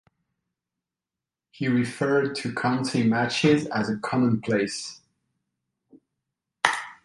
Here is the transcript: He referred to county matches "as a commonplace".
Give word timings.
He 1.51 1.67
referred 1.67 2.35
to 2.37 2.55
county 2.55 3.03
matches 3.03 3.67
"as 3.67 3.87
a 3.87 3.97
commonplace". 3.99 4.99